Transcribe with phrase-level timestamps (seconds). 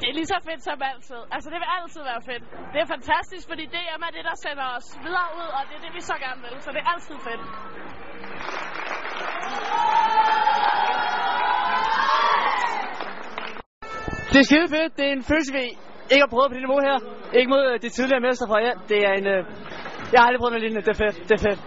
[0.00, 1.20] Det er lige så fedt som altid.
[1.34, 2.44] Altså, det vil altid være fedt.
[2.72, 5.82] Det er fantastisk, fordi DM er det, der sender os videre ud, og det er
[5.86, 6.54] det, vi så gerne vil.
[6.64, 7.42] Så det er altid fedt.
[14.32, 14.92] Det er skide fedt.
[14.98, 15.64] Det er en følelse, vi
[16.12, 16.96] ikke har prøvet på det niveau her.
[17.38, 18.76] Ikke mod det de tidligere mestre fra jer.
[18.90, 19.26] Det er en...
[19.34, 19.40] Øh,
[20.12, 20.86] jeg har aldrig prøvet noget lignende.
[20.86, 21.16] Det er fedt.
[21.28, 21.60] Det er fedt.